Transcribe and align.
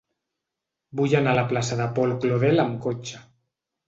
Vull 1.01 1.11
anar 1.19 1.33
a 1.37 1.37
la 1.39 1.43
plaça 1.51 1.77
de 1.81 1.87
Paul 1.99 2.13
Claudel 2.23 2.63
amb 2.65 2.81
cotxe. 2.87 3.21